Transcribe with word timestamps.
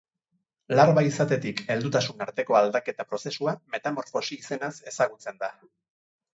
Larba 0.79 1.03
izatetik 1.07 1.61
heldutasun 1.73 2.25
arteko 2.27 2.59
aldaketa 2.61 3.07
prozesua 3.13 3.55
metamorfosi 3.77 4.41
izenaz 4.45 4.75
ezagutzen 4.95 5.43
da. 5.47 5.55